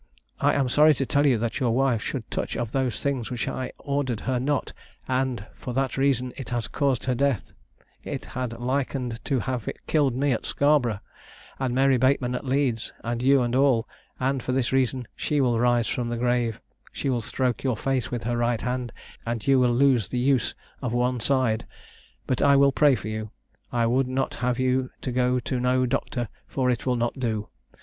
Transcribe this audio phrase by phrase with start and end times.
[0.39, 3.47] I am sorry to tell you that your wife should touch of those things which
[3.47, 4.73] I ordered her not,
[5.07, 7.51] and for that reason it has caused her death;
[8.03, 11.01] it had likened to have killed me at Scarborough,
[11.59, 13.87] and Mary Bateman at Leeds, and you and all,
[14.19, 16.59] and for this reason, she will rise from the grave,
[16.91, 18.91] she will stroke your face with her right hand,
[19.23, 21.67] and you will lose the use of one side,
[22.25, 23.29] but I will pray for you.
[23.71, 27.49] I would not have you to go to no doctor, for it will not do.